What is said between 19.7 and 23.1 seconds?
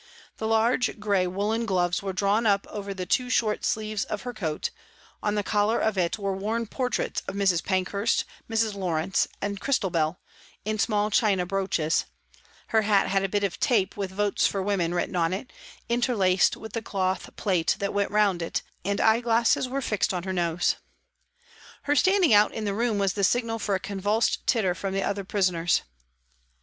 fixed on her nose. Her standing out in the room